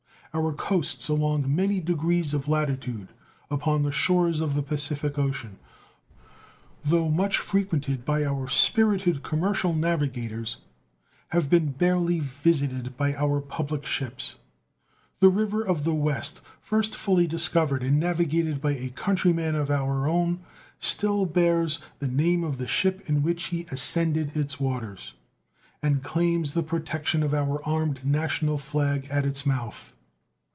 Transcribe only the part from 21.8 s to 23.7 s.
the name of the ship in which he